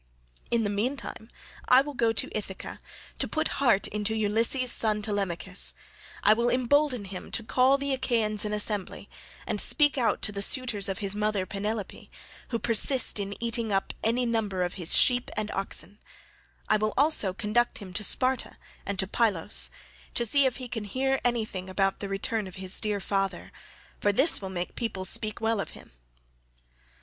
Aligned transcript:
In 0.49 0.63
the 0.63 0.69
meantime 0.71 1.29
I 1.67 1.81
will 1.81 1.93
go 1.93 2.11
to 2.11 2.35
Ithaca, 2.35 2.79
to 3.19 3.27
put 3.27 3.61
heart 3.61 3.87
into 3.89 4.15
Ulysses' 4.17 4.71
son 4.71 5.03
Telemachus; 5.03 5.75
I 6.23 6.33
will 6.33 6.49
embolden 6.49 7.05
him 7.05 7.29
to 7.29 7.43
call 7.43 7.77
the 7.77 7.93
Achaeans 7.93 8.43
in 8.43 8.51
assembly, 8.51 9.11
and 9.45 9.61
speak 9.61 9.99
out 9.99 10.23
to 10.23 10.31
the 10.31 10.41
suitors 10.41 10.89
of 10.89 10.97
his 10.97 11.15
mother 11.15 11.45
Penelope, 11.45 12.09
who 12.49 12.57
persist 12.57 13.19
in 13.19 13.35
eating 13.39 13.71
up 13.71 13.93
any 14.03 14.25
number 14.25 14.63
of 14.63 14.73
his 14.73 14.97
sheep 14.97 15.29
and 15.37 15.51
oxen; 15.51 15.99
I 16.67 16.77
will 16.77 16.95
also 16.97 17.31
conduct 17.31 17.77
him 17.77 17.93
to 17.93 18.03
Sparta 18.03 18.57
and 18.87 18.97
to 18.97 19.05
Pylos, 19.05 19.69
to 20.15 20.25
see 20.25 20.47
if 20.47 20.55
he 20.55 20.67
can 20.67 20.85
hear 20.85 21.19
anything 21.23 21.69
about 21.69 21.99
the 21.99 22.09
return 22.09 22.47
of 22.47 22.55
his 22.55 22.79
dear 22.81 22.99
father—for 22.99 24.11
this 24.11 24.41
will 24.41 24.49
make 24.49 24.73
people 24.73 25.05
speak 25.05 25.39
well 25.39 25.61
of 25.61 25.77
him." 25.77 25.91